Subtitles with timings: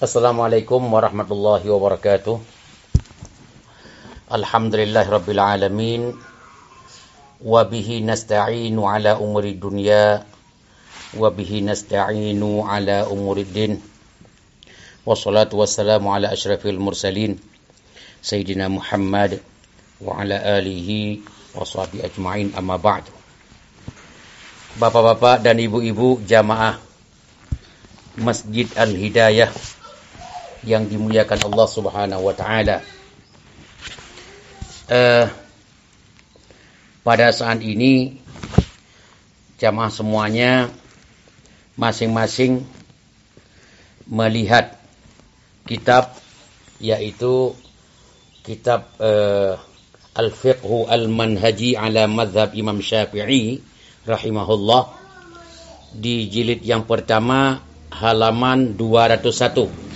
[0.00, 2.40] Assalamualaikum warahmatullahi wabarakatuh.
[4.32, 6.16] Alhamdulillah rabbil alamin.
[7.44, 10.24] Wa bihi nasta'inu ala umuri dunya
[11.20, 13.76] wa bihi nasta'inu ala umuri din.
[15.04, 17.36] Wassalatu wassalamu ala asyrafil mursalin
[18.24, 19.44] Sayyidina Muhammad
[20.00, 21.20] wa ala alihi
[21.52, 23.12] wa sahbihi ajma'in amma ba'du.
[24.80, 26.80] Bapak-bapak dan ibu-ibu jamaah
[28.16, 29.52] Masjid Al-Hidayah
[30.64, 32.84] yang dimuliakan Allah Subhanahu wa taala.
[34.90, 35.30] Uh,
[37.00, 38.20] pada saat ini
[39.56, 40.68] jamaah semuanya
[41.78, 42.66] masing-masing
[44.10, 44.76] melihat
[45.64, 46.12] kitab
[46.82, 47.54] yaitu
[48.42, 49.56] kitab uh,
[50.10, 53.62] Al-Fiqhu Al-Manhaji ala Madhab Imam Syafi'i
[54.04, 54.90] rahimahullah
[55.94, 57.62] di jilid yang pertama
[57.94, 59.89] halaman 201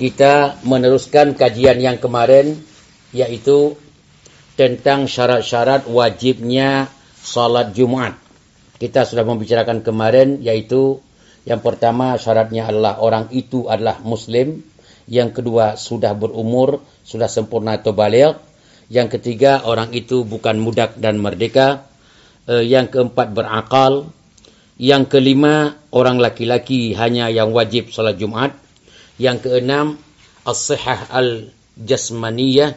[0.00, 2.56] kita meneruskan kajian yang kemarin
[3.12, 3.76] yaitu
[4.56, 6.88] tentang syarat-syarat wajibnya
[7.20, 8.16] salat Jumat.
[8.80, 11.04] Kita sudah membicarakan kemarin yaitu
[11.44, 14.64] yang pertama syaratnya adalah orang itu adalah muslim,
[15.04, 18.40] yang kedua sudah berumur, sudah sempurna atau balik,
[18.88, 21.84] yang ketiga orang itu bukan mudak dan merdeka,
[22.48, 24.08] eh, yang keempat berakal,
[24.80, 28.56] yang kelima orang laki-laki hanya yang wajib salat Jumat,
[29.20, 30.00] yang keenam,
[30.48, 32.72] as-sihah al-jasmaniyah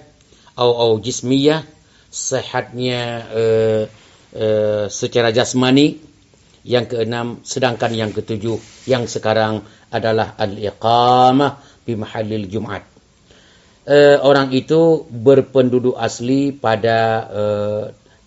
[0.59, 1.63] atau au jismiyah,
[2.11, 3.83] sehatnya uh,
[4.35, 6.11] uh, secara jasmani.
[6.63, 12.87] Yang keenam, sedangkan yang ketujuh yang sekarang adalah al-iqamah bi mahallil Jumat.
[13.83, 17.27] Uh, orang itu berpenduduk asli pada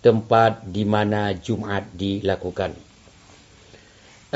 [0.04, 2.76] tempat di mana Jumat dilakukan.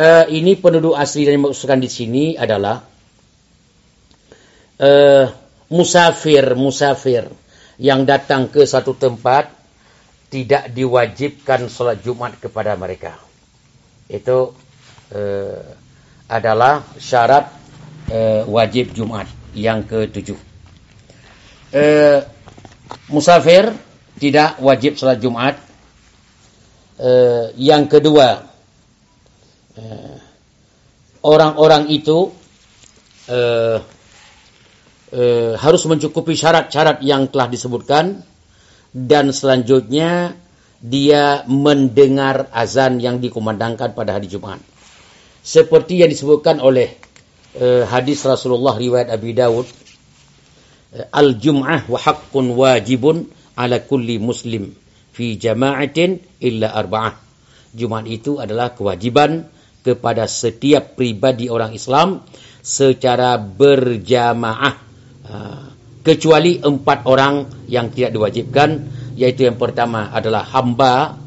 [0.01, 2.90] Uh, ini penduduk asli yang dimaksudkan di sini adalah
[4.81, 5.29] uh,
[5.71, 7.29] musafir musafir
[7.77, 9.53] yang datang ke satu tempat
[10.31, 13.19] tidak diwajibkan sholat Jumat kepada mereka.
[14.07, 14.55] Itu
[15.15, 15.63] uh,
[16.31, 17.51] adalah syarat
[18.11, 20.39] uh, wajib Jumat yang ketujuh.
[21.71, 22.23] Uh,
[23.11, 23.75] musafir
[24.19, 25.55] tidak wajib sholat Jumat.
[27.01, 28.45] Uh, yang kedua,
[31.25, 32.29] orang-orang uh, itu
[33.33, 33.81] uh,
[35.11, 38.23] e, harus mencukupi syarat-syarat yang telah disebutkan
[38.91, 40.35] dan selanjutnya
[40.81, 44.59] dia mendengar azan yang dikumandangkan pada hari Jumat.
[45.45, 46.97] Seperti yang disebutkan oleh
[47.53, 53.29] e, hadis Rasulullah riwayat Abi Dawud, e, Al-Jum'ah wa haqqun wajibun
[53.61, 54.73] ala kulli muslim
[55.13, 57.15] fi jama'atin illa arba'ah.
[57.71, 59.47] Jumat itu adalah kewajiban
[59.81, 62.25] kepada setiap pribadi orang Islam
[62.61, 64.77] secara berjamaah Ah,
[66.01, 68.71] kecuali empat orang yang tidak diwajibkan
[69.21, 71.21] yaitu yang pertama adalah hamba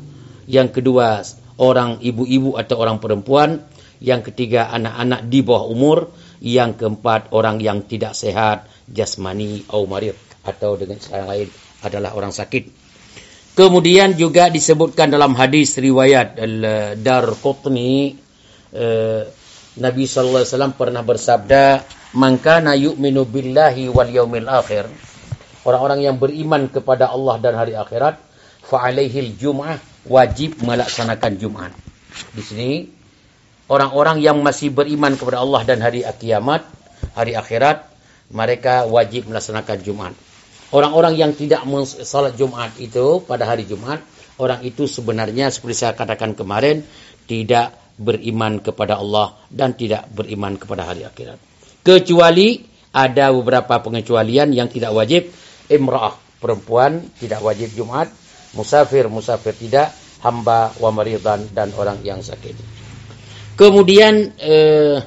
[0.50, 1.22] yang kedua
[1.62, 3.62] orang ibu-ibu atau orang perempuan
[4.04, 6.12] yang ketiga anak-anak di bawah umur
[6.44, 11.48] yang keempat orang yang tidak sehat jasmani atau marid atau dengan cara lain
[11.80, 12.84] adalah orang sakit.
[13.54, 16.36] Kemudian juga disebutkan dalam hadis riwayat
[17.00, 18.18] Darqutni
[18.76, 19.24] uh,
[19.74, 21.64] Nabi sallallahu alaihi wasallam pernah bersabda
[22.14, 24.86] man kana yu'minu billahi wal yaumil akhir
[25.66, 28.22] orang-orang yang beriman kepada Allah dan hari akhirat
[28.62, 31.72] fa alaihil jum'ah wajib melaksanakan Jumat
[32.38, 32.72] di sini
[33.66, 36.62] orang-orang yang masih beriman kepada Allah dan hari kiamat
[37.18, 37.90] hari akhirat
[38.30, 40.14] mereka wajib melaksanakan Jumat
[40.70, 41.66] orang-orang yang tidak
[42.06, 44.06] salat Jumat itu pada hari Jumat
[44.38, 46.86] orang itu sebenarnya seperti saya katakan kemarin
[47.26, 51.38] tidak beriman kepada Allah dan tidak beriman kepada hari akhirat.
[51.84, 55.30] Kecuali ada beberapa pengecualian yang tidak wajib.
[55.68, 58.10] Imra'ah perempuan tidak wajib Jumat.
[58.54, 59.92] Musafir musafir tidak.
[60.24, 62.56] Hamba wa maridan dan orang yang sakit.
[63.60, 65.04] Kemudian eh,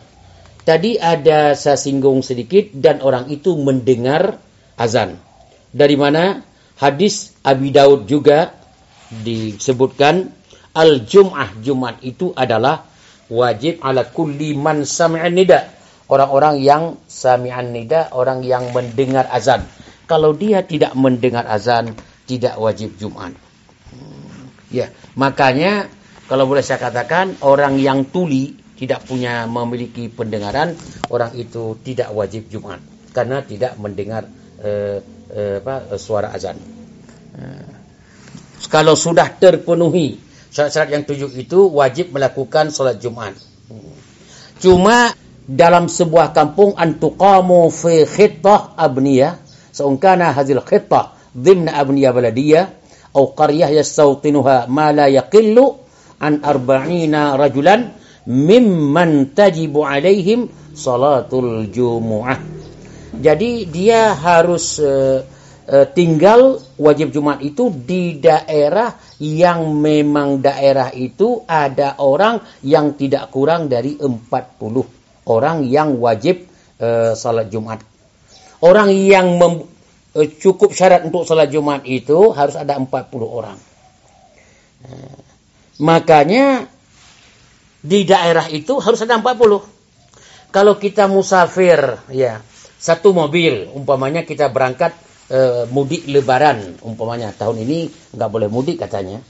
[0.60, 4.36] tadi ada saya singgung sedikit dan orang itu mendengar
[4.76, 5.16] azan.
[5.72, 6.44] Dari mana?
[6.76, 8.52] Hadis Abi Daud juga
[9.08, 10.28] disebutkan
[10.76, 12.84] al-jum'ah Jumat itu adalah
[13.32, 15.76] wajib ala kulli man sami'a nida
[16.10, 19.66] orang-orang yang sami'an nida, orang yang mendengar azan.
[20.06, 21.94] Kalau dia tidak mendengar azan,
[22.26, 23.34] tidak wajib Jumat.
[23.90, 25.90] Hmm, ya, makanya
[26.30, 30.78] kalau boleh saya katakan orang yang tuli tidak punya memiliki pendengaran,
[31.10, 32.78] orang itu tidak wajib Jumat
[33.10, 34.28] karena tidak mendengar
[34.62, 35.00] eh,
[35.32, 36.58] eh, apa, suara azan.
[37.34, 37.72] Eh,
[38.70, 40.25] kalau sudah terpenuhi
[40.56, 43.36] syarat-syarat yang tujuh itu wajib melakukan sholat Jumat.
[44.56, 45.12] Cuma
[45.44, 49.36] dalam sebuah kampung antuqamu fi khittah abniyah
[49.68, 52.64] seunkana hadhil khittah dhimna abniyah baladiyah
[53.12, 55.76] au qaryah yastawtinuha ma la yaqillu
[56.24, 57.92] an arba'ina rajulan
[58.24, 62.40] mimman tajibu alaihim salatul jumu'ah.
[63.16, 65.20] Jadi dia harus uh,
[65.66, 73.30] uh, tinggal wajib Jumat itu di daerah yang memang daerah itu ada orang yang tidak
[73.34, 74.18] kurang dari 40
[75.26, 76.46] orang yang wajib
[76.78, 77.82] uh, salat Jumat.
[78.62, 79.66] Orang yang mem,
[80.16, 82.88] uh, cukup syarat untuk salat Jumat itu harus ada 40
[83.26, 83.58] orang.
[84.86, 85.18] Uh,
[85.82, 86.70] makanya
[87.82, 89.74] di daerah itu harus ada 40.
[90.54, 92.40] Kalau kita musafir, ya
[92.80, 99.22] satu mobil, umpamanya kita berangkat uh, mudik Lebaran, umpamanya tahun ini nggak boleh mudik katanya,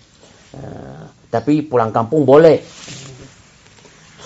[0.57, 2.61] uh, tapi pulang kampung boleh.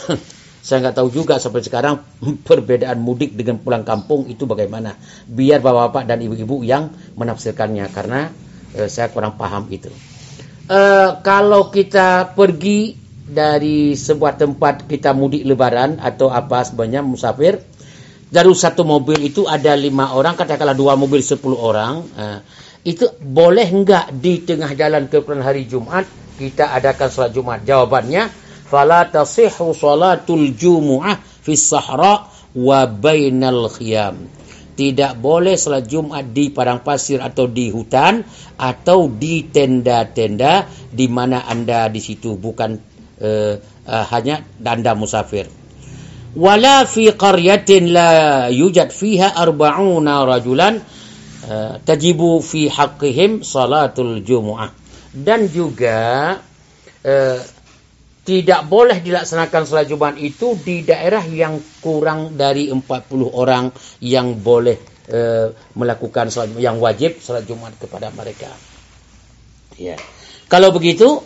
[0.61, 2.05] Saya nggak tahu juga sampai sekarang
[2.46, 4.94] perbedaan mudik dengan pulang kampung itu bagaimana.
[5.26, 8.28] Biar bapak-bapak dan ibu-ibu yang menafsirkannya karena
[8.76, 9.88] eh, saya kurang paham itu.
[10.70, 12.94] Eh, kalau kita pergi
[13.31, 17.62] dari sebuah tempat kita mudik lebaran atau apa sebenarnya musafir,
[18.30, 22.38] dari satu mobil itu ada lima orang, katakanlah dua mobil sepuluh orang, eh,
[22.86, 26.06] itu boleh nggak di tengah jalan ke hari Jumat
[26.40, 27.60] kita adakan sholat Jumat?
[27.68, 28.32] Jawabannya
[28.64, 32.24] fala tasihhu salatul jumu'ah fi sahra
[32.56, 34.24] wa bainal khiyam.
[34.72, 38.24] Tidak boleh salat Jumat di padang pasir atau di hutan
[38.56, 42.70] atau di tenda-tenda di mana Anda di situ bukan
[43.20, 43.54] uh,
[43.84, 45.59] uh, hanya Anda musafir.
[46.36, 48.10] Wala fi qaryatin la
[48.50, 50.78] yujad fiha arba'una rajulan
[51.48, 54.70] uh, tajibu fi haqqihim salatul jumu'ah.
[55.10, 56.38] Dan juga
[57.02, 57.40] uh,
[58.30, 62.86] tidak boleh dilaksanakan salat Jumat itu di daerah yang kurang dari 40
[63.32, 63.74] orang
[64.04, 64.78] yang boleh
[65.08, 65.20] e,
[65.74, 68.52] melakukan salat yang wajib salat Jumat kepada mereka.
[69.80, 69.98] Ya.
[70.46, 71.24] Kalau begitu,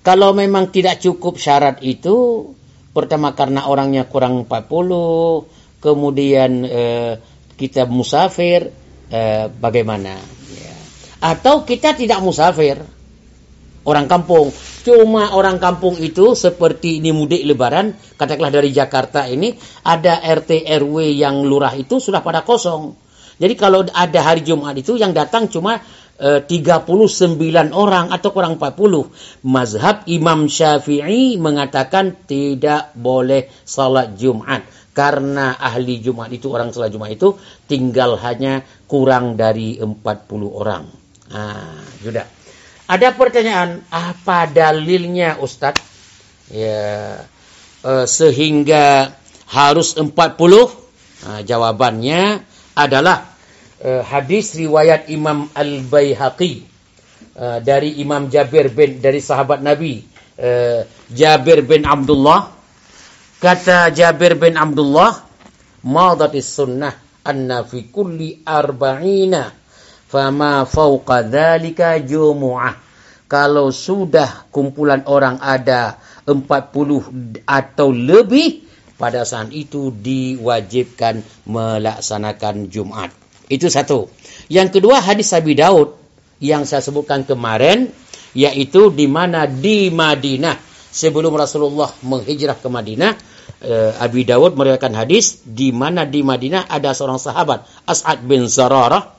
[0.00, 2.48] kalau memang tidak cukup syarat itu
[2.96, 6.82] pertama karena orangnya kurang 40, kemudian e,
[7.60, 8.72] kita musafir
[9.12, 9.20] e,
[9.52, 10.16] bagaimana?
[10.56, 10.76] Ya.
[11.20, 12.80] Atau kita tidak musafir
[13.84, 14.48] orang kampung.
[14.80, 19.52] Cuma orang kampung itu seperti ini mudik lebaran, katakanlah dari Jakarta ini,
[19.84, 22.96] ada RT RW yang lurah itu sudah pada kosong.
[23.36, 25.84] Jadi kalau ada hari Jumat itu yang datang cuma
[26.16, 29.44] 39 orang atau kurang 40.
[29.44, 34.64] Mazhab Imam Syafi'i mengatakan tidak boleh salat Jumat.
[34.96, 37.36] Karena ahli Jumat itu, orang salat Jumat itu
[37.68, 39.92] tinggal hanya kurang dari 40
[40.48, 40.88] orang.
[41.28, 42.24] Ah, sudah.
[42.88, 45.84] Ada pertanyaan, apa dalilnya Ustadz?
[46.48, 47.20] Ya,
[47.84, 49.12] eh, sehingga
[49.52, 50.72] harus 40?
[51.28, 52.40] Nah, jawabannya
[52.72, 53.35] adalah
[53.82, 56.52] eh, hadis riwayat Imam Al-Baihaqi
[57.36, 60.04] eh, dari Imam Jabir bin dari sahabat Nabi
[60.38, 62.52] eh, Jabir bin Abdullah
[63.40, 65.24] kata Jabir bin Abdullah
[65.84, 66.94] madatis sunnah
[67.26, 69.50] anna fi kulli arba'ina
[70.06, 72.86] fama fauqa dzalika jumu'ah
[73.26, 83.25] kalau sudah kumpulan orang ada 40 atau lebih pada saat itu diwajibkan melaksanakan Jumat.
[83.46, 84.10] Itu satu.
[84.50, 85.94] Yang kedua hadis Abi Daud
[86.42, 87.90] yang saya sebutkan kemarin
[88.36, 90.60] yaitu di mana di Madinah
[90.92, 93.12] sebelum Rasulullah menghijrah ke Madinah
[93.64, 99.16] eh, Abi Daud meriwayatkan hadis di mana di Madinah ada seorang sahabat As'ad bin Zararah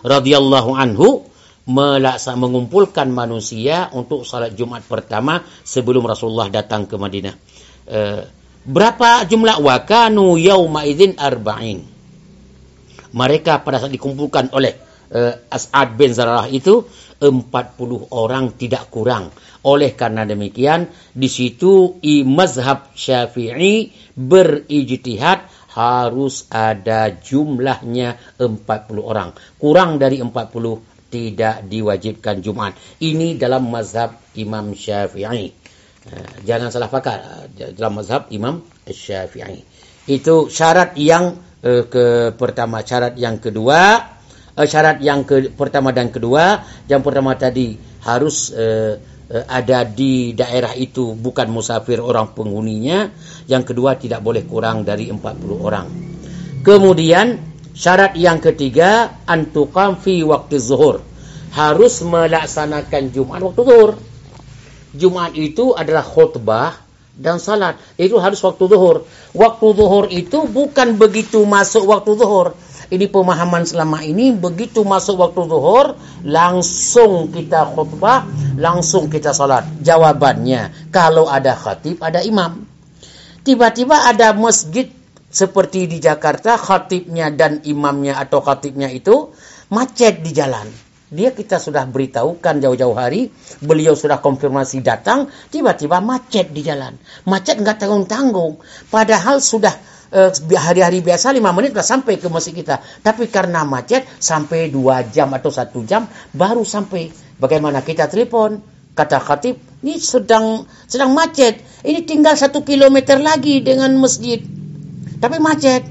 [0.00, 1.28] radhiyallahu anhu
[1.68, 7.34] melaksa mengumpulkan manusia untuk salat Jumat pertama sebelum Rasulullah datang ke Madinah.
[7.86, 8.00] E,
[8.66, 11.86] berapa jumlah wakanu yauma idzin arba'in.
[13.12, 14.74] Mereka pada saat dikumpulkan oleh
[15.10, 16.86] e, As'ad bin Zarah itu
[17.20, 17.36] 40
[18.16, 19.28] orang tidak kurang.
[19.68, 25.44] Oleh karena demikian di situ i mazhab Syafi'i berijtihad
[25.76, 28.56] harus ada jumlahnya 40
[29.04, 29.36] orang.
[29.60, 30.32] Kurang dari 40
[31.12, 32.72] tidak diwajibkan Jumat.
[33.02, 35.46] Ini dalam mazhab Imam Syafi'i.
[36.00, 39.60] Eh, jangan salah fakar dalam mazhab Imam Syafi'i.
[40.08, 43.80] Itu syarat yang eh, ke pertama, syarat yang kedua,
[44.56, 48.96] eh, syarat yang ke pertama dan kedua, yang pertama tadi harus eh,
[49.30, 53.14] ada di daerah itu bukan musafir orang penghuninya.
[53.46, 55.86] Yang kedua tidak boleh kurang dari 40 orang.
[56.66, 57.38] Kemudian
[57.70, 61.06] syarat yang ketiga antukam fi waktu zuhur.
[61.54, 63.90] Harus melaksanakan Jumat waktu zuhur.
[64.98, 67.78] Jumat itu adalah khutbah dan salat.
[67.98, 69.06] Itu harus waktu zuhur.
[69.34, 72.54] Waktu zuhur itu bukan begitu masuk waktu zuhur.
[72.90, 75.94] Ini pemahaman selama ini begitu masuk waktu zuhur
[76.26, 78.26] langsung kita khutbah,
[78.58, 79.62] langsung kita salat.
[79.78, 82.66] Jawabannya, kalau ada khatib ada imam.
[83.46, 84.90] Tiba-tiba ada masjid
[85.30, 89.30] seperti di Jakarta khatibnya dan imamnya atau khatibnya itu
[89.70, 96.54] macet di jalan dia kita sudah beritahukan jauh-jauh hari, beliau sudah konfirmasi datang, tiba-tiba macet
[96.54, 96.94] di jalan.
[97.26, 98.62] Macet nggak tanggung-tanggung.
[98.86, 99.74] Padahal sudah
[100.14, 102.78] eh, hari-hari biasa lima menit sudah sampai ke masjid kita.
[103.02, 107.10] Tapi karena macet sampai dua jam atau satu jam baru sampai.
[107.42, 108.62] Bagaimana kita telepon?
[108.94, 111.58] Kata khatib, ini sedang sedang macet.
[111.82, 114.38] Ini tinggal satu kilometer lagi dengan masjid.
[115.18, 115.82] Tapi macet.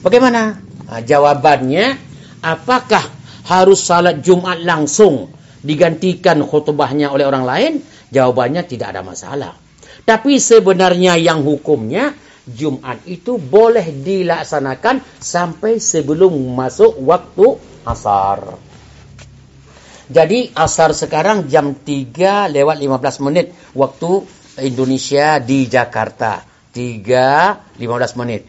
[0.00, 0.56] Bagaimana?
[0.88, 2.00] Nah, jawabannya,
[2.40, 3.17] apakah
[3.48, 5.32] harus salat Jumat langsung
[5.64, 7.72] digantikan khutbahnya oleh orang lain?
[8.12, 9.52] Jawabannya tidak ada masalah.
[10.04, 12.16] Tapi sebenarnya yang hukumnya
[12.48, 18.56] Jumat itu boleh dilaksanakan sampai sebelum masuk waktu asar.
[20.08, 24.24] Jadi asar sekarang jam 3 lewat 15 menit waktu
[24.64, 26.40] Indonesia di Jakarta.
[26.72, 28.48] 3 15 menit.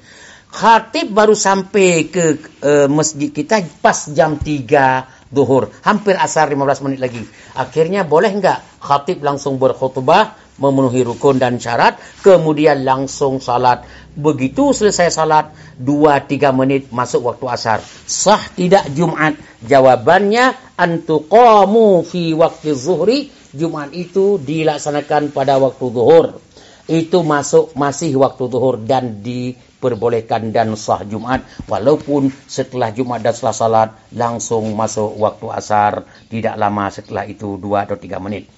[0.49, 5.69] Khatib baru sampai ke uh, masjid kita pas jam 3 duhur.
[5.85, 7.21] Hampir asar 15 menit lagi.
[7.53, 13.85] Akhirnya boleh enggak khatib langsung berkhutbah, memenuhi rukun dan syarat, kemudian langsung salat.
[14.17, 17.79] Begitu selesai salat, 2-3 menit masuk waktu asar.
[18.09, 19.37] Sah tidak Jumat?
[19.61, 23.19] Jawabannya, antuqamu fi waktu zuhri.
[23.53, 26.41] Jumat itu dilaksanakan pada waktu zuhur.
[26.89, 33.31] Itu masuk masih waktu zuhur dan di diperbolehkan dan sah Jumat walaupun setelah Jumat dan
[33.31, 38.51] setelah salat langsung masuk waktu asar tidak lama setelah itu dua atau tiga menit.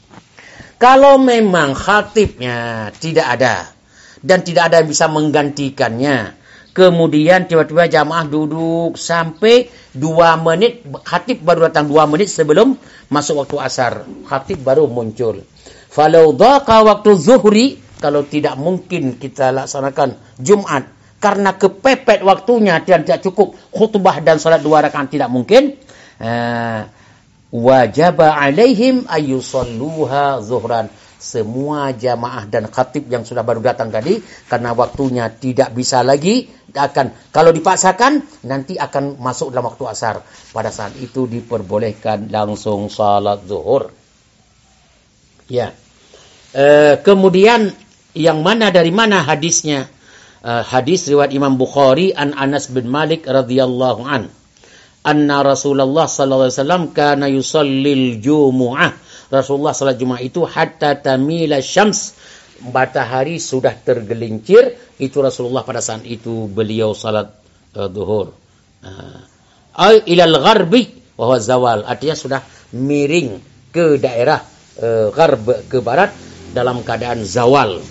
[0.81, 3.69] Kalau memang khatibnya tidak ada
[4.25, 6.33] dan tidak ada yang bisa menggantikannya,
[6.73, 12.73] kemudian tiba-tiba jamaah duduk sampai dua menit, khatib baru datang dua menit sebelum
[13.13, 13.93] masuk waktu asar,
[14.25, 15.45] khatib baru muncul.
[15.85, 23.53] Falau waktu zuhri, kalau tidak mungkin kita laksanakan Jumat karena kepepet waktunya dan tidak cukup
[23.69, 25.77] khutbah dan salat dua rakaat tidak mungkin.
[26.17, 26.89] Uh,
[27.53, 30.89] wajib alaihim ayusalluha zuhran.
[31.21, 34.17] Semua jamaah dan khatib yang sudah baru datang tadi
[34.49, 40.25] karena waktunya tidak bisa lagi akan kalau dipaksakan nanti akan masuk dalam waktu asar.
[40.49, 43.93] Pada saat itu diperbolehkan langsung salat zuhur.
[45.45, 45.77] Ya.
[46.57, 47.69] Uh, kemudian
[48.17, 49.85] yang mana dari mana hadisnya
[50.45, 54.29] uh, hadis riwayat Imam Bukhari an Anas bin Malik radhiyallahu an.
[55.01, 58.93] Anna Rasulullah sallallahu alaihi wasallam kana yusallil jumu'ah.
[59.33, 62.19] Rasulullah salat Jumat itu hatta tamila syams.
[62.61, 64.77] Matahari sudah tergelincir.
[65.01, 67.33] Itu Rasulullah pada saat itu beliau salat
[67.73, 68.37] uh, duhur
[68.85, 69.19] uh,
[69.73, 70.85] al ilal gharbi
[71.17, 71.81] wa zawal.
[71.81, 72.41] Artinya sudah
[72.77, 73.41] miring
[73.73, 74.37] ke daerah
[74.77, 76.13] uh, gharb ke barat
[76.53, 77.81] dalam keadaan zawal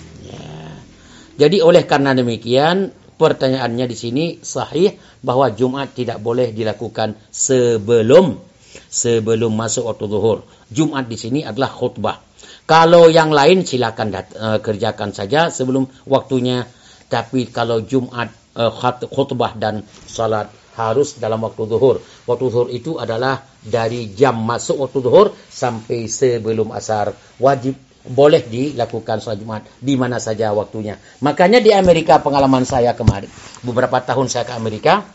[1.41, 4.93] jadi oleh karena demikian pertanyaannya di sini sahih
[5.25, 8.37] bahwa Jumat tidak boleh dilakukan sebelum
[8.71, 10.45] sebelum masuk waktu zuhur.
[10.69, 12.21] Jumat di sini adalah khutbah.
[12.69, 16.69] Kalau yang lain silakan dat, uh, kerjakan saja sebelum waktunya.
[17.09, 18.71] Tapi kalau Jumat uh,
[19.09, 22.05] khutbah dan salat harus dalam waktu zuhur.
[22.29, 27.11] Waktu zuhur itu adalah dari jam masuk waktu zuhur sampai sebelum asar.
[27.41, 29.61] Wajib boleh dilakukan sholat Jumat.
[29.77, 30.97] Di mana saja waktunya.
[31.21, 33.29] Makanya di Amerika pengalaman saya kemarin,
[33.61, 35.05] beberapa tahun saya ke Amerika,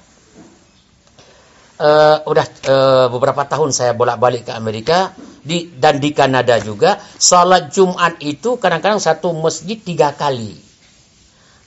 [1.80, 5.12] uh, udah uh, beberapa tahun saya bolak-balik ke Amerika.
[5.46, 10.58] Di, dan di Kanada juga, sholat Jumat itu kadang-kadang satu masjid tiga kali.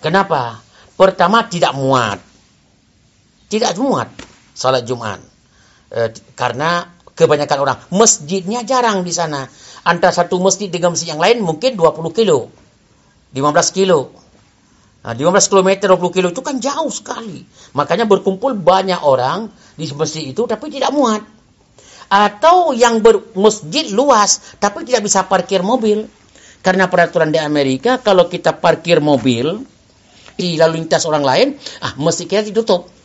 [0.04, 0.60] Kenapa?
[1.00, 2.20] Pertama tidak muat,
[3.48, 4.12] tidak muat
[4.52, 5.24] sholat Jumat,
[5.96, 7.78] uh, karena kebanyakan orang.
[7.96, 9.48] Masjidnya jarang di sana
[9.90, 12.54] antara satu masjid dengan masjid yang lain mungkin 20 kilo.
[13.34, 14.14] 15 kilo.
[15.02, 17.42] Nah, 15 km 20 kilo itu kan jauh sekali.
[17.74, 21.26] Makanya berkumpul banyak orang di masjid itu tapi tidak muat.
[22.10, 26.06] Atau yang bermasjid luas tapi tidak bisa parkir mobil.
[26.60, 29.64] Karena peraturan di Amerika kalau kita parkir mobil
[30.36, 31.48] di lalu lintas orang lain,
[31.80, 32.99] ah masjid kita ditutup.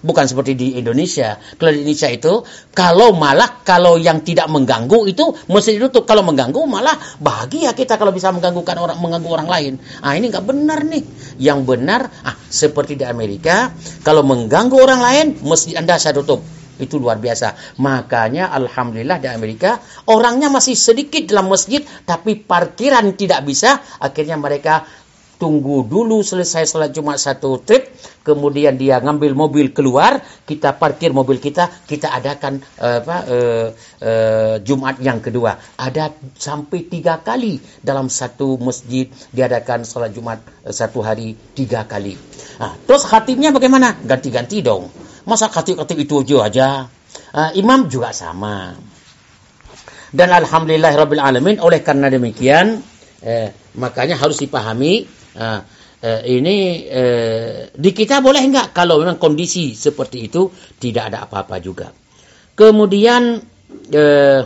[0.00, 1.36] Bukan seperti di Indonesia.
[1.60, 2.40] Kalau di Indonesia itu,
[2.72, 6.08] kalau malah kalau yang tidak mengganggu itu mesti ditutup.
[6.08, 9.72] Kalau mengganggu malah bahagia kita kalau bisa mengganggukan orang mengganggu orang lain.
[10.00, 11.04] Ah ini nggak benar nih.
[11.36, 16.40] Yang benar, ah seperti di Amerika, kalau mengganggu orang lain mesti anda saya tutup.
[16.80, 17.76] Itu luar biasa.
[17.76, 19.76] Makanya Alhamdulillah di Amerika
[20.08, 23.84] orangnya masih sedikit dalam masjid tapi parkiran tidak bisa.
[24.00, 24.88] Akhirnya mereka
[25.40, 27.89] tunggu dulu selesai salat Jumat satu trip,
[28.30, 33.66] kemudian dia ngambil mobil keluar, kita parkir mobil kita, kita adakan uh, apa uh,
[34.02, 35.58] uh, Jumat yang kedua.
[35.74, 40.38] Ada sampai tiga kali dalam satu masjid diadakan salat Jumat
[40.70, 42.14] satu hari tiga kali.
[42.62, 43.98] Nah, terus khatibnya bagaimana?
[43.98, 44.86] Ganti-ganti dong.
[45.26, 46.86] Masa khatib-khatib itu aja?
[47.34, 48.78] Uh, imam juga sama.
[50.10, 52.82] Dan alhamdulillah rabbil alamin oleh karena demikian
[53.22, 55.06] eh, makanya harus dipahami
[55.38, 55.62] uh,
[56.02, 60.48] uh, ini uh, di kita boleh enggak kalau memang kondisi seperti itu
[60.80, 61.88] tidak ada apa-apa juga.
[62.56, 63.40] Kemudian
[63.94, 64.40] uh,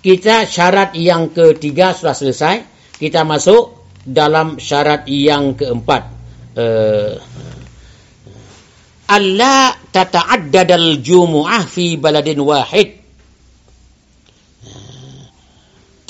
[0.00, 2.56] kita syarat yang ketiga sudah selesai,
[2.96, 6.02] kita masuk dalam syarat yang keempat.
[6.56, 7.14] Uh,
[9.10, 12.99] Allah tata'addadal jumu'ah fi baladin wahid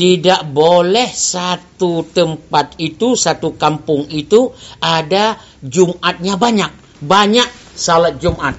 [0.00, 4.48] tidak boleh satu tempat itu, satu kampung itu
[4.80, 6.72] ada Jumatnya banyak.
[7.04, 8.56] Banyak salat Jumat.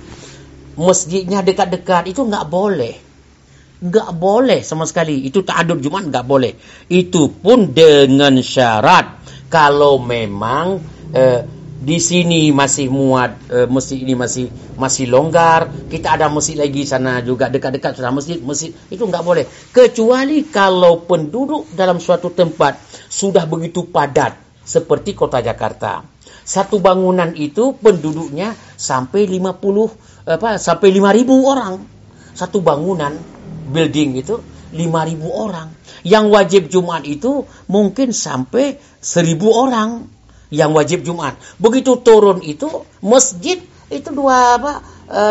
[0.77, 2.93] Masjidnya dekat-dekat itu nggak boleh.
[3.81, 5.25] Nggak boleh sama sekali.
[5.25, 6.53] Itu tak ada Jumat nggak boleh.
[6.85, 9.25] Itu pun dengan syarat.
[9.49, 10.77] Kalau memang...
[11.09, 15.89] Eh, di sini masih muat uh, masjid ini masih masih longgar.
[15.89, 18.69] Kita ada masjid lagi sana juga dekat-dekat sudah masjid masjid.
[18.93, 19.49] Itu enggak boleh.
[19.73, 22.77] Kecuali kalau penduduk dalam suatu tempat
[23.09, 26.05] sudah begitu padat seperti kota Jakarta.
[26.45, 31.73] Satu bangunan itu penduduknya sampai 50 apa sampai 5000 orang.
[32.37, 33.17] Satu bangunan
[33.73, 34.37] building itu
[34.69, 35.73] 5000 orang.
[36.05, 39.89] Yang wajib Jumat itu mungkin sampai 1000 orang
[40.51, 41.39] yang wajib Jumat.
[41.57, 42.67] Begitu turun itu
[43.01, 43.57] masjid
[43.91, 44.73] itu dua apa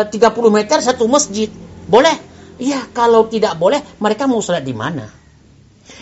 [0.09, 0.17] e, 30
[0.49, 1.47] meter satu masjid.
[1.85, 2.13] Boleh?
[2.61, 5.09] Iya, kalau tidak boleh mereka mau salat di mana?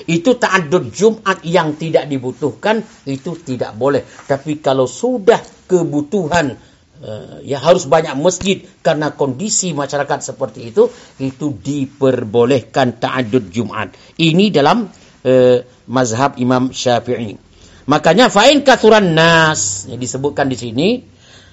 [0.07, 4.03] Itu ta'addud Jumat yang tidak dibutuhkan itu tidak boleh.
[4.03, 6.59] Tapi kalau sudah kebutuhan
[6.99, 13.95] uh, ya harus banyak masjid karena kondisi masyarakat seperti itu itu diperbolehkan ta'addud Jumat.
[14.19, 14.87] Ini dalam
[15.25, 17.48] uh, mazhab Imam Syafi'i.
[17.89, 20.89] Makanya fa'in kathuran nas yang disebutkan di sini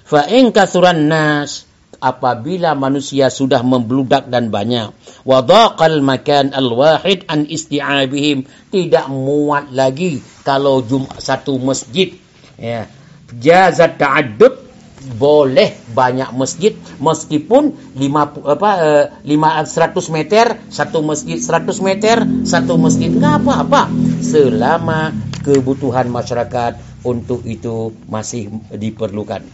[0.05, 1.65] fa'in kathuran nas
[1.97, 4.93] apabila manusia sudah membludak dan banyak
[5.25, 12.13] wadaqal makan al-wahid an isti'abihim tidak muat lagi kalau jum satu masjid
[12.61, 12.85] ya.
[13.27, 14.69] Jazat ta'addud
[15.17, 22.77] boleh banyak masjid meskipun lima apa eh, lima seratus meter satu masjid seratus meter satu
[22.77, 23.89] masjid enggak apa-apa.
[24.21, 25.11] Selama
[25.47, 26.75] kebutuhan masyarakat
[27.07, 29.47] untuk itu masih diperlukan.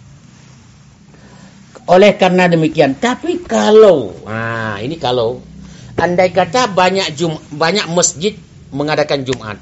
[1.86, 5.38] Oleh karena demikian, tapi kalau, nah ini kalau,
[5.99, 8.34] andai kata banyak jum, banyak masjid
[8.73, 9.62] mengadakan Jumat,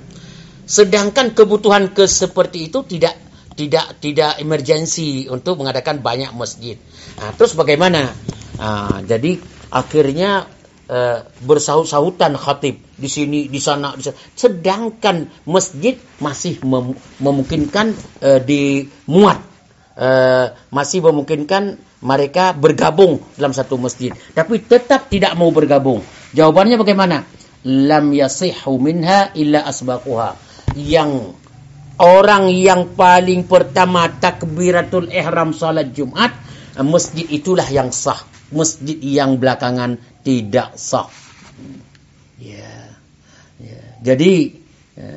[0.63, 3.17] sedangkan kebutuhan ke seperti itu tidak
[3.59, 6.79] tidak tidak emergensi untuk mengadakan banyak masjid.
[7.19, 8.15] Nah, terus bagaimana?
[8.55, 9.41] Nah, jadi
[9.73, 10.47] akhirnya
[10.91, 12.83] uh, bersahut-sahutan khatib.
[12.99, 14.17] Di sini di sana di sana.
[14.35, 19.39] sedangkan masjid masih mem memungkinkan uh, dimuat.
[19.91, 24.11] Uh, masih memungkinkan mereka bergabung dalam satu masjid.
[24.33, 26.01] Tapi tetap tidak mau bergabung.
[26.33, 27.17] Jawabannya bagaimana?
[27.61, 30.33] Lam yasihhu minha illa asbaquha.
[30.73, 31.37] Yang
[32.01, 36.33] orang yang paling pertama takbiratul ihram salat Jumat
[36.81, 38.17] masjid itulah yang sah.
[38.51, 41.09] Masjid yang belakangan tidak sah.
[42.41, 42.97] Ya.
[43.61, 43.81] ya.
[44.01, 44.33] Jadi
[44.97, 45.13] ya.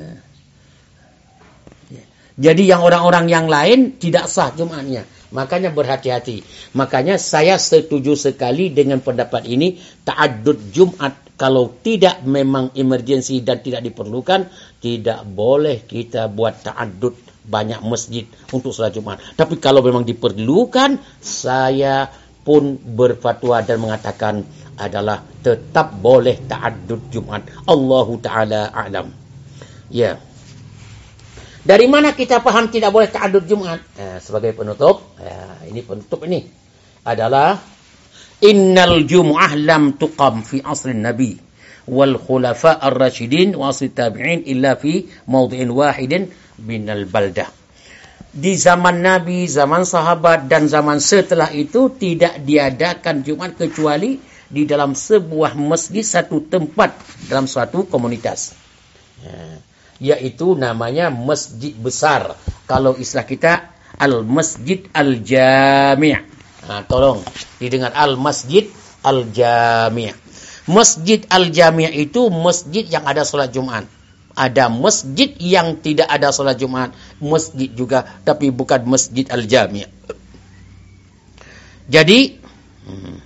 [1.93, 2.05] Ya.
[2.37, 5.05] jadi yang orang-orang yang lain tidak sah Jumatnya.
[5.35, 6.47] Makanya berhati-hati.
[6.79, 9.83] Makanya saya setuju sekali dengan pendapat ini.
[10.07, 14.47] Ta'adud Jumat kalau tidak memang emergensi dan tidak diperlukan.
[14.79, 19.19] Tidak boleh kita buat ta'adud banyak masjid untuk salat Jumat.
[19.35, 21.03] Tapi kalau memang diperlukan.
[21.19, 22.07] Saya
[22.45, 24.47] pun berfatwa dan mengatakan
[24.79, 27.47] adalah tetap boleh ta'addud Jumat.
[27.67, 29.11] Allahu taala a'lam.
[29.91, 30.19] Ya.
[31.65, 33.81] Dari mana kita paham tidak boleh ta'addud Jumat?
[33.97, 36.45] Eh, sebagai penutup, eh, ini penutup ini
[37.05, 37.57] adalah
[38.43, 41.39] innal jum'ah lam tuqam fi asrin nabi
[41.89, 46.33] wal khulafa ar-rasyidin wa tabi'in illa fi mawdhi'in wahidin
[46.65, 47.49] minal baldah
[48.35, 54.93] di zaman Nabi, zaman sahabat dan zaman setelah itu tidak diadakan Jumat kecuali di dalam
[54.93, 56.97] sebuah masjid satu tempat
[57.29, 58.57] dalam suatu komunitas.
[59.25, 62.37] Ya, yaitu namanya masjid besar.
[62.69, 63.53] Kalau istilah kita
[63.97, 66.19] al-masjid al-jami'.
[66.65, 67.23] Nah, tolong
[67.61, 68.69] didengar al-masjid
[69.05, 70.13] al-jami'.
[70.65, 73.85] Masjid al-jami' itu masjid yang ada salat Jumat.
[74.35, 76.91] ada masjid yang tidak ada salat Jumat,
[77.23, 79.87] masjid juga tapi bukan masjid al-jami'.
[81.87, 82.35] Jadi
[82.83, 83.17] hmm,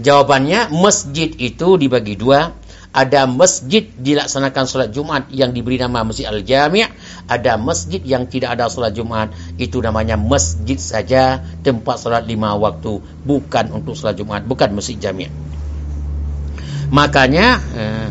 [0.00, 2.54] jawabannya masjid itu dibagi dua.
[2.94, 6.86] Ada masjid dilaksanakan solat Jumat yang diberi nama Masjid Al-Jami'
[7.26, 13.02] ada masjid yang tidak ada solat Jumat itu namanya masjid saja tempat solat lima waktu.
[13.26, 15.26] Bukan untuk solat Jumat bukan masjid jami'
[16.94, 18.08] makanya eh,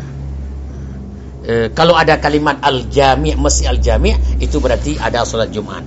[1.48, 5.80] eh, kalau ada kalimat Al-Jami' Masjid Al-Jami' itu berarti ada solat Jumat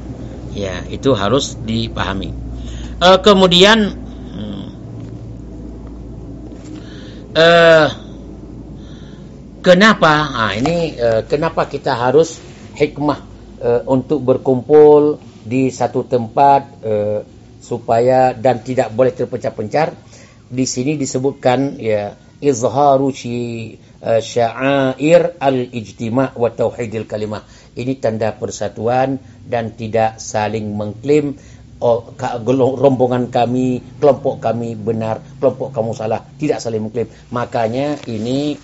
[0.57, 2.33] ya itu harus dipahami.
[2.97, 4.07] Eh, kemudian
[7.38, 7.88] eh,
[9.67, 10.13] Kenapa?
[10.32, 12.39] Ha, ini uh, kenapa kita harus
[12.78, 13.19] hikmah
[13.60, 17.19] uh, untuk berkumpul di satu tempat uh,
[17.60, 19.91] supaya dan tidak boleh terpencar-pencar.
[20.47, 27.43] Di sini disebutkan ya izharu shi uh, sya'air al-ijtima' wa tauhidil kalimah.
[27.76, 31.36] Ini tanda persatuan dan tidak saling mengklaim
[31.81, 32.13] oh,
[32.77, 37.09] rombongan kami, kelompok kami benar, kelompok kamu salah, tidak saling mengklaim.
[37.33, 38.57] Makanya ini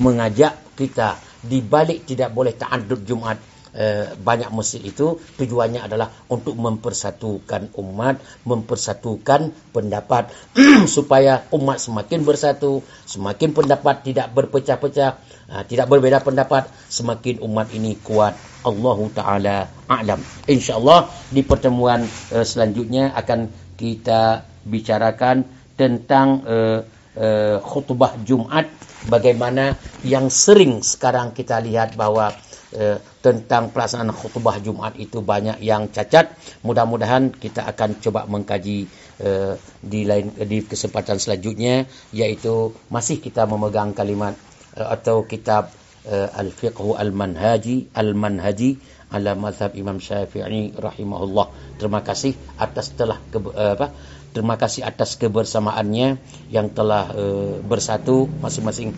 [0.00, 3.36] mengajak kita di balik tidak boleh ta'addud Jumat
[3.74, 10.30] eh, banyak masjid itu tujuannya adalah untuk mempersatukan umat, mempersatukan pendapat
[10.94, 15.10] supaya umat semakin bersatu, semakin pendapat tidak berpecah-pecah,
[15.50, 18.34] uh, tidak berbeda pendapat, semakin umat ini kuat.
[18.60, 20.20] Allahu taala a'lam.
[20.46, 26.78] Insyaallah di pertemuan uh, selanjutnya akan kita bicarakan tentang uh,
[27.16, 28.68] uh, khutbah Jumat
[29.08, 32.36] bagaimana yang sering sekarang kita lihat bahwa
[32.76, 36.32] uh, tentang pelaksanaan khutbah Jumat itu banyak yang cacat.
[36.62, 38.86] Mudah-mudahan kita akan coba mengkaji
[39.20, 44.34] uh, di lain di kesempatan selanjutnya yaitu masih kita memegang kalimat
[44.76, 45.70] uh, atau kitab
[46.08, 48.70] uh, Al-Fiqh Al-Manhaji Al-Manhaji
[49.10, 51.50] ala mazhab Imam Syafi'i rahimahullah.
[51.82, 53.90] Terima kasih atas telah ke, uh, apa
[54.30, 56.22] terima kasih atas kebersamaannya
[56.54, 58.94] yang telah uh, bersatu masing-masing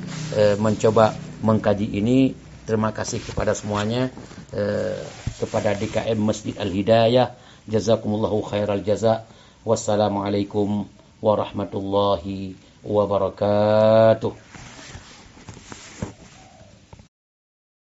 [0.60, 2.51] mencoba mengkaji ini.
[2.62, 4.14] Terima kasih kepada semuanya
[4.54, 5.02] uh,
[5.42, 7.34] kepada DKM Masjid Al-Hidayah.
[7.66, 9.26] Jazakumullahu khairal jaza.
[9.62, 10.86] Wassalamualaikum
[11.22, 14.34] warahmatullahi wabarakatuh.